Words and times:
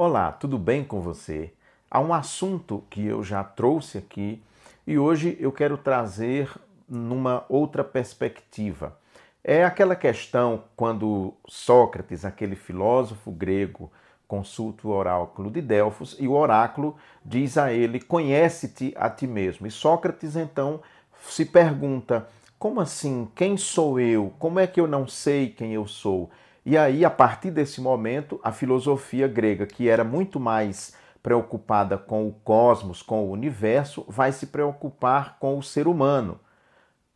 Olá, 0.00 0.30
tudo 0.30 0.56
bem 0.58 0.84
com 0.84 1.00
você? 1.00 1.52
Há 1.90 1.98
um 1.98 2.14
assunto 2.14 2.84
que 2.88 3.04
eu 3.04 3.24
já 3.24 3.42
trouxe 3.42 3.98
aqui 3.98 4.40
e 4.86 4.96
hoje 4.96 5.36
eu 5.40 5.50
quero 5.50 5.76
trazer 5.76 6.48
numa 6.88 7.44
outra 7.48 7.82
perspectiva. 7.82 8.96
É 9.42 9.64
aquela 9.64 9.96
questão 9.96 10.62
quando 10.76 11.34
Sócrates, 11.48 12.24
aquele 12.24 12.54
filósofo 12.54 13.32
grego, 13.32 13.90
consulta 14.28 14.86
o 14.86 14.92
oráculo 14.92 15.50
de 15.50 15.60
Delfos 15.60 16.16
e 16.20 16.28
o 16.28 16.32
oráculo 16.32 16.96
diz 17.24 17.58
a 17.58 17.72
ele: 17.72 17.98
Conhece-te 17.98 18.94
a 18.96 19.10
ti 19.10 19.26
mesmo. 19.26 19.66
E 19.66 19.70
Sócrates 19.72 20.36
então 20.36 20.80
se 21.22 21.44
pergunta: 21.44 22.28
Como 22.56 22.80
assim? 22.80 23.28
Quem 23.34 23.56
sou 23.56 23.98
eu? 23.98 24.32
Como 24.38 24.60
é 24.60 24.66
que 24.68 24.80
eu 24.80 24.86
não 24.86 25.08
sei 25.08 25.48
quem 25.48 25.74
eu 25.74 25.88
sou? 25.88 26.30
E 26.68 26.76
aí, 26.76 27.02
a 27.02 27.08
partir 27.08 27.50
desse 27.50 27.80
momento, 27.80 28.38
a 28.44 28.52
filosofia 28.52 29.26
grega, 29.26 29.64
que 29.64 29.88
era 29.88 30.04
muito 30.04 30.38
mais 30.38 30.94
preocupada 31.22 31.96
com 31.96 32.28
o 32.28 32.32
cosmos, 32.44 33.00
com 33.00 33.24
o 33.24 33.30
universo, 33.30 34.04
vai 34.06 34.32
se 34.32 34.48
preocupar 34.48 35.38
com 35.38 35.56
o 35.56 35.62
ser 35.62 35.88
humano, 35.88 36.38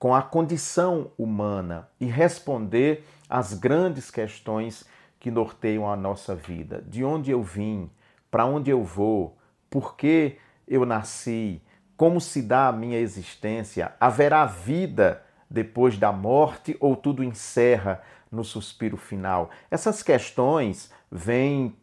com 0.00 0.12
a 0.12 0.20
condição 0.20 1.12
humana 1.16 1.88
e 2.00 2.06
responder 2.06 3.04
às 3.30 3.54
grandes 3.54 4.10
questões 4.10 4.84
que 5.20 5.30
norteiam 5.30 5.88
a 5.88 5.94
nossa 5.94 6.34
vida. 6.34 6.82
De 6.84 7.04
onde 7.04 7.30
eu 7.30 7.40
vim, 7.40 7.88
para 8.28 8.46
onde 8.46 8.72
eu 8.72 8.82
vou, 8.82 9.38
por 9.70 9.94
que 9.94 10.38
eu 10.66 10.84
nasci, 10.84 11.62
como 11.96 12.20
se 12.20 12.42
dá 12.42 12.66
a 12.66 12.72
minha 12.72 12.98
existência, 12.98 13.92
haverá 14.00 14.44
vida 14.44 15.22
depois 15.48 15.96
da 15.98 16.12
morte 16.12 16.76
ou 16.80 16.96
tudo 16.96 17.22
encerra 17.24 18.02
no 18.30 18.44
suspiro 18.44 18.96
final? 18.96 19.50
Essas 19.70 20.02
questões 20.02 20.90
vêm 21.10 21.74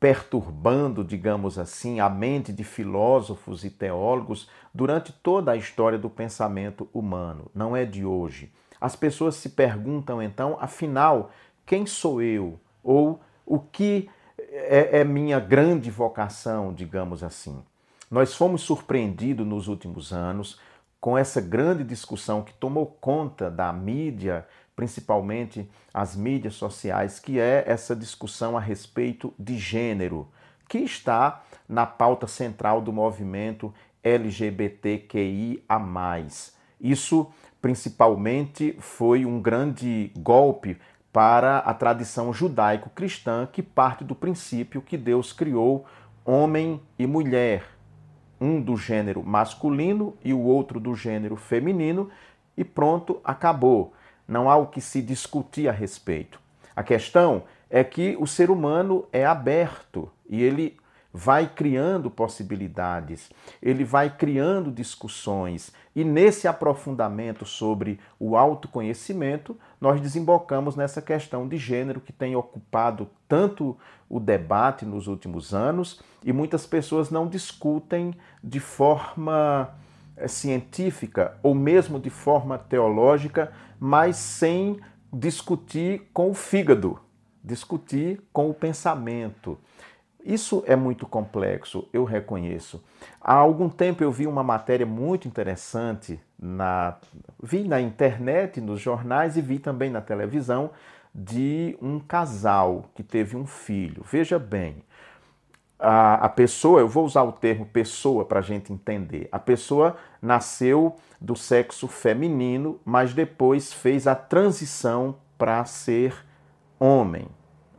perturbando, 0.00 1.04
digamos 1.04 1.58
assim, 1.58 2.00
a 2.00 2.08
mente 2.08 2.52
de 2.52 2.64
filósofos 2.64 3.64
e 3.64 3.70
teólogos 3.70 4.48
durante 4.72 5.12
toda 5.12 5.52
a 5.52 5.56
história 5.56 5.98
do 5.98 6.08
pensamento 6.08 6.88
humano, 6.94 7.50
não 7.54 7.76
é 7.76 7.84
de 7.84 8.04
hoje. 8.04 8.50
As 8.80 8.96
pessoas 8.96 9.34
se 9.34 9.50
perguntam 9.50 10.22
então, 10.22 10.56
afinal, 10.58 11.30
quem 11.66 11.84
sou 11.84 12.22
eu? 12.22 12.58
Ou 12.82 13.20
o 13.44 13.58
que 13.58 14.08
é, 14.38 15.00
é 15.00 15.04
minha 15.04 15.38
grande 15.38 15.90
vocação, 15.90 16.72
digamos 16.72 17.22
assim? 17.22 17.62
Nós 18.10 18.34
fomos 18.34 18.62
surpreendidos 18.62 19.46
nos 19.46 19.68
últimos 19.68 20.12
anos 20.12 20.58
com 21.00 21.16
essa 21.16 21.40
grande 21.40 21.82
discussão 21.82 22.42
que 22.42 22.52
tomou 22.52 22.86
conta 22.86 23.50
da 23.50 23.72
mídia 23.72 24.46
principalmente 24.80 25.70
as 25.92 26.16
mídias 26.16 26.54
sociais, 26.54 27.18
que 27.18 27.38
é 27.38 27.64
essa 27.66 27.94
discussão 27.94 28.56
a 28.56 28.60
respeito 28.60 29.34
de 29.38 29.58
gênero, 29.58 30.26
que 30.66 30.78
está 30.78 31.42
na 31.68 31.84
pauta 31.84 32.26
central 32.26 32.80
do 32.80 32.90
movimento 32.90 33.74
LGBTQIA. 34.02 35.60
Isso 36.80 37.30
principalmente 37.60 38.74
foi 38.78 39.26
um 39.26 39.38
grande 39.38 40.10
golpe 40.16 40.78
para 41.12 41.58
a 41.58 41.74
tradição 41.74 42.32
judaico-cristã 42.32 43.46
que 43.52 43.62
parte 43.62 44.02
do 44.02 44.14
princípio 44.14 44.80
que 44.80 44.96
Deus 44.96 45.30
criou 45.30 45.84
homem 46.24 46.80
e 46.98 47.06
mulher, 47.06 47.64
um 48.40 48.60
do 48.60 48.76
gênero 48.76 49.22
masculino 49.22 50.16
e 50.24 50.32
o 50.32 50.40
outro 50.40 50.80
do 50.80 50.94
gênero 50.94 51.36
feminino, 51.36 52.10
e 52.56 52.64
pronto, 52.64 53.20
acabou 53.22 53.92
não 54.30 54.48
há 54.48 54.56
o 54.56 54.68
que 54.68 54.80
se 54.80 55.02
discutir 55.02 55.68
a 55.68 55.72
respeito. 55.72 56.40
A 56.74 56.84
questão 56.84 57.42
é 57.68 57.82
que 57.82 58.16
o 58.20 58.28
ser 58.28 58.48
humano 58.48 59.04
é 59.12 59.26
aberto 59.26 60.08
e 60.28 60.40
ele 60.40 60.76
vai 61.12 61.48
criando 61.48 62.10
possibilidades, 62.10 63.30
ele 63.60 63.84
vai 63.84 64.08
criando 64.08 64.70
discussões, 64.70 65.72
e 65.94 66.04
nesse 66.04 66.46
aprofundamento 66.46 67.44
sobre 67.44 67.98
o 68.18 68.36
autoconhecimento, 68.36 69.56
nós 69.80 70.00
desembocamos 70.00 70.76
nessa 70.76 71.02
questão 71.02 71.48
de 71.48 71.56
gênero 71.56 72.00
que 72.00 72.12
tem 72.12 72.36
ocupado 72.36 73.08
tanto 73.28 73.76
o 74.08 74.20
debate 74.20 74.84
nos 74.84 75.06
últimos 75.06 75.52
anos 75.52 76.00
e 76.24 76.32
muitas 76.32 76.66
pessoas 76.66 77.10
não 77.10 77.26
discutem 77.26 78.14
de 78.42 78.60
forma 78.60 79.70
eh, 80.16 80.28
científica 80.28 81.38
ou 81.42 81.54
mesmo 81.54 81.98
de 81.98 82.10
forma 82.10 82.58
teológica, 82.58 83.52
mas 83.78 84.16
sem 84.16 84.78
discutir 85.12 86.08
com 86.12 86.30
o 86.30 86.34
fígado, 86.34 87.00
discutir 87.42 88.22
com 88.32 88.48
o 88.48 88.54
pensamento. 88.54 89.58
Isso 90.24 90.62
é 90.66 90.76
muito 90.76 91.06
complexo, 91.06 91.88
eu 91.92 92.04
reconheço. 92.04 92.82
Há 93.20 93.34
algum 93.34 93.68
tempo 93.68 94.02
eu 94.02 94.12
vi 94.12 94.26
uma 94.26 94.42
matéria 94.42 94.86
muito 94.86 95.26
interessante 95.26 96.20
na 96.38 96.96
vi 97.42 97.64
na 97.64 97.80
internet, 97.80 98.60
nos 98.60 98.80
jornais 98.80 99.36
e 99.36 99.40
vi 99.40 99.58
também 99.58 99.90
na 99.90 100.00
televisão 100.00 100.70
de 101.14 101.76
um 101.80 101.98
casal 101.98 102.84
que 102.94 103.02
teve 103.02 103.36
um 103.36 103.46
filho. 103.46 104.04
Veja 104.04 104.38
bem, 104.38 104.84
a, 105.78 106.26
a 106.26 106.28
pessoa, 106.28 106.80
eu 106.80 106.88
vou 106.88 107.04
usar 107.04 107.22
o 107.22 107.32
termo 107.32 107.64
pessoa 107.64 108.24
para 108.24 108.40
a 108.40 108.42
gente 108.42 108.72
entender. 108.72 109.28
A 109.32 109.38
pessoa 109.38 109.96
nasceu 110.20 110.96
do 111.20 111.34
sexo 111.34 111.88
feminino, 111.88 112.78
mas 112.84 113.14
depois 113.14 113.72
fez 113.72 114.06
a 114.06 114.14
transição 114.14 115.16
para 115.38 115.64
ser 115.64 116.14
homem. 116.78 117.28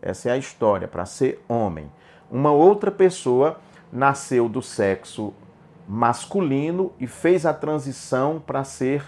Essa 0.01 0.29
é 0.29 0.31
a 0.31 0.37
história, 0.37 0.87
para 0.87 1.05
ser 1.05 1.43
homem. 1.47 1.91
Uma 2.31 2.51
outra 2.51 2.89
pessoa 2.89 3.59
nasceu 3.91 4.47
do 4.47 4.61
sexo 4.61 5.33
masculino 5.87 6.93
e 6.99 7.05
fez 7.05 7.45
a 7.45 7.53
transição 7.53 8.39
para 8.39 8.63
ser 8.63 9.03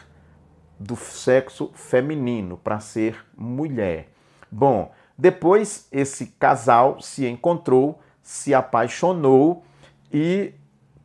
do 0.78 0.96
sexo 0.96 1.72
feminino, 1.74 2.58
para 2.58 2.80
ser 2.80 3.26
mulher. 3.36 4.10
Bom, 4.52 4.92
depois 5.18 5.88
esse 5.92 6.28
casal 6.38 7.00
se 7.00 7.26
encontrou 7.26 8.00
se 8.24 8.54
apaixonou 8.54 9.66
e 10.12 10.54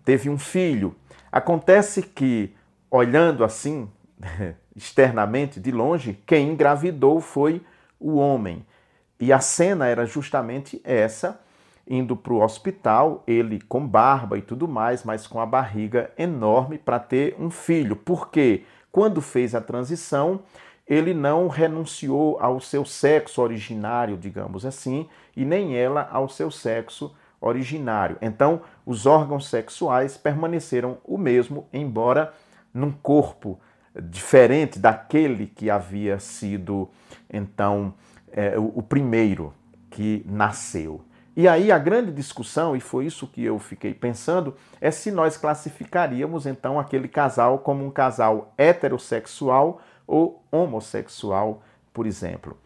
teve 0.04 0.30
um 0.30 0.38
filho. 0.38 0.94
Acontece 1.30 2.00
que, 2.00 2.54
olhando 2.88 3.44
assim, 3.44 3.90
externamente, 4.74 5.58
de 5.60 5.72
longe, 5.72 6.18
quem 6.24 6.52
engravidou 6.52 7.20
foi 7.20 7.60
o 7.98 8.14
homem. 8.14 8.64
E 9.18 9.32
a 9.32 9.40
cena 9.40 9.86
era 9.86 10.06
justamente 10.06 10.80
essa, 10.84 11.40
indo 11.88 12.14
para 12.14 12.32
o 12.32 12.42
hospital, 12.42 13.22
ele 13.26 13.60
com 13.60 13.86
barba 13.86 14.36
e 14.36 14.42
tudo 14.42 14.68
mais, 14.68 15.02
mas 15.02 15.26
com 15.26 15.40
a 15.40 15.46
barriga 15.46 16.10
enorme 16.18 16.76
para 16.76 16.98
ter 16.98 17.34
um 17.38 17.50
filho. 17.50 17.96
Porque 17.96 18.64
quando 18.92 19.22
fez 19.22 19.54
a 19.54 19.60
transição, 19.60 20.40
ele 20.86 21.14
não 21.14 21.48
renunciou 21.48 22.38
ao 22.40 22.60
seu 22.60 22.84
sexo 22.84 23.40
originário, 23.40 24.16
digamos 24.16 24.66
assim, 24.66 25.08
e 25.36 25.44
nem 25.44 25.76
ela 25.76 26.08
ao 26.10 26.28
seu 26.28 26.50
sexo 26.50 27.14
originário. 27.40 28.16
Então, 28.20 28.60
os 28.84 29.06
órgãos 29.06 29.48
sexuais 29.48 30.16
permaneceram 30.16 30.98
o 31.04 31.16
mesmo, 31.16 31.66
embora 31.72 32.34
num 32.72 32.90
corpo 32.90 33.58
diferente 34.00 34.78
daquele 34.78 35.46
que 35.46 35.70
havia 35.70 36.18
sido, 36.18 36.88
então, 37.32 37.94
é, 38.30 38.58
o, 38.58 38.72
o 38.76 38.82
primeiro 38.82 39.54
que 39.90 40.24
nasceu. 40.26 41.02
E 41.38 41.46
aí 41.46 41.70
a 41.70 41.78
grande 41.78 42.10
discussão, 42.10 42.74
e 42.74 42.80
foi 42.80 43.06
isso 43.06 43.24
que 43.28 43.44
eu 43.44 43.60
fiquei 43.60 43.94
pensando, 43.94 44.56
é 44.80 44.90
se 44.90 45.12
nós 45.12 45.36
classificaríamos 45.36 46.46
então 46.46 46.80
aquele 46.80 47.06
casal 47.06 47.60
como 47.60 47.86
um 47.86 47.92
casal 47.92 48.52
heterossexual 48.58 49.80
ou 50.04 50.42
homossexual, 50.50 51.62
por 51.94 52.08
exemplo. 52.08 52.58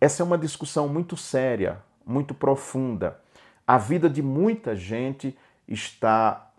Essa 0.00 0.22
é 0.22 0.24
uma 0.24 0.38
discussão 0.38 0.86
muito 0.86 1.16
séria, 1.16 1.82
muito 2.06 2.32
profunda. 2.32 3.20
A 3.66 3.76
vida 3.76 4.08
de 4.08 4.22
muita 4.22 4.76
gente 4.76 5.36
está 5.66 6.52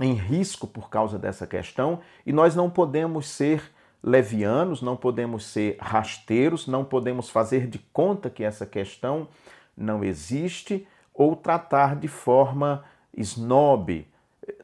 em 0.00 0.14
risco 0.14 0.66
por 0.66 0.90
causa 0.90 1.20
dessa 1.20 1.46
questão 1.46 2.00
e 2.26 2.32
nós 2.32 2.56
não 2.56 2.68
podemos 2.68 3.28
ser 3.28 3.62
levianos, 4.02 4.82
não 4.82 4.96
podemos 4.96 5.44
ser 5.44 5.76
rasteiros, 5.78 6.66
não 6.66 6.84
podemos 6.84 7.30
fazer 7.30 7.68
de 7.68 7.78
conta 7.78 8.28
que 8.28 8.42
essa 8.42 8.66
questão 8.66 9.28
não 9.80 10.04
existe 10.04 10.86
ou 11.14 11.34
tratar 11.34 11.96
de 11.96 12.08
forma 12.08 12.84
snob. 13.16 14.06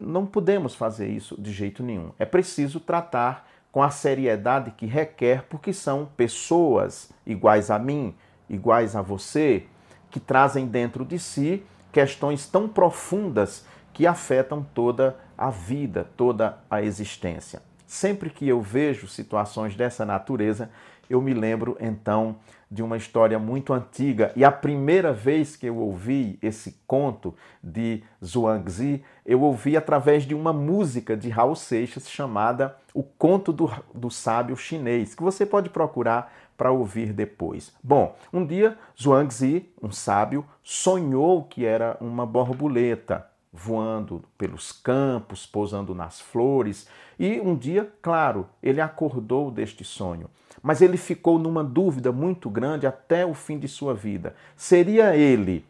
Não 0.01 0.27
podemos 0.27 0.75
fazer 0.75 1.09
isso 1.09 1.41
de 1.41 1.53
jeito 1.53 1.83
nenhum. 1.83 2.13
É 2.19 2.25
preciso 2.25 2.81
tratar 2.81 3.49
com 3.73 3.83
a 3.83 3.91
seriedade 3.91 4.71
que 4.71 4.87
requer, 4.87 5.45
porque 5.51 5.73
são 5.73 6.09
pessoas 6.17 7.11
iguais 7.27 7.71
a 7.71 7.79
mim, 7.79 8.15
iguais 8.49 8.97
a 8.97 9.03
você, 9.03 9.67
que 10.11 10.19
trazem 10.19 10.67
dentro 10.67 11.05
de 11.05 11.19
si 11.19 11.63
questões 11.93 12.47
tão 12.47 12.69
profundas 12.69 13.67
que 13.93 14.07
afetam 14.07 14.67
toda 14.75 15.17
a 15.37 15.51
vida, 15.51 16.09
toda 16.17 16.59
a 16.71 16.83
existência. 16.83 17.63
Sempre 17.87 18.31
que 18.31 18.49
eu 18.49 18.61
vejo 18.61 19.07
situações 19.07 19.77
dessa 19.77 20.05
natureza, 20.05 20.71
eu 21.09 21.21
me 21.21 21.35
lembro 21.35 21.77
então 21.81 22.37
de 22.71 22.83
uma 22.83 22.97
história 22.97 23.39
muito 23.39 23.73
antiga 23.73 24.33
e 24.35 24.45
a 24.45 24.51
primeira 24.51 25.13
vez 25.13 25.55
que 25.55 25.67
eu 25.67 25.77
ouvi 25.77 26.39
esse 26.43 26.81
conto 26.87 27.35
de 27.63 28.03
Zhuangzi, 28.25 29.05
eu 29.25 29.41
ouvi 29.43 29.77
através 29.77 30.25
de 30.25 30.35
uma 30.35 30.53
música 30.53 31.17
de 31.17 31.29
Raul 31.29 31.55
Seixas 31.55 32.11
chamada 32.11 32.77
O 32.93 33.03
Conto 33.03 33.53
do, 33.53 33.71
do 33.95 34.11
Sábio 34.11 34.57
Chinês, 34.57 35.15
que 35.15 35.23
você 35.23 35.47
pode 35.47 35.71
procurar 35.71 36.33
para 36.57 36.73
ouvir 36.73 37.13
depois. 37.13 37.73
Bom, 37.83 38.17
um 38.33 38.45
dia 38.45 38.77
Zhuangzi, 39.01 39.69
um 39.81 39.93
sábio, 39.93 40.45
sonhou 40.63 41.45
que 41.45 41.65
era 41.65 41.97
uma 42.01 42.27
borboleta 42.27 43.27
voando 43.57 44.23
pelos 44.37 44.71
campos, 44.71 45.47
pousando 45.47 45.95
nas 45.95 46.21
flores, 46.21 46.87
e 47.19 47.41
um 47.41 47.57
dia, 47.57 47.91
claro, 48.03 48.47
ele 48.63 48.81
acordou 48.81 49.51
deste 49.51 49.83
sonho. 49.83 50.29
Mas 50.63 50.83
ele 50.83 50.97
ficou 50.97 51.39
numa 51.39 51.65
dúvida 51.65 52.13
muito 52.13 52.51
grande 52.51 52.87
até 52.87 53.25
o 53.25 53.33
fim 53.33 53.59
de 53.59 53.67
sua 53.67 53.95
vida. 53.95 54.37
Seria 54.57 55.17
ele, 55.17 55.65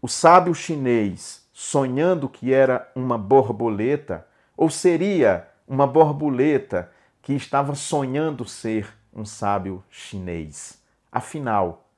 o 0.00 0.06
sábio 0.06 0.54
chinês, 0.54 1.44
sonhando 1.52 2.28
que 2.28 2.52
era 2.52 2.90
uma 2.94 3.18
borboleta, 3.18 4.26
ou 4.56 4.70
seria 4.70 5.48
uma 5.66 5.86
borboleta 5.86 6.90
que 7.20 7.32
estava 7.32 7.74
sonhando 7.74 8.44
ser 8.44 8.92
um 9.12 9.24
sábio 9.24 9.82
chinês? 9.90 10.80
Afinal, 11.10 11.88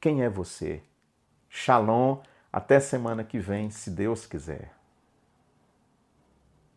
quem 0.00 0.22
é 0.22 0.28
você? 0.28 0.82
Shalom, 1.48 2.18
até 2.52 2.78
semana 2.78 3.24
que 3.24 3.38
vem, 3.38 3.70
se 3.70 3.90
Deus 3.90 4.26
quiser. 4.26 4.81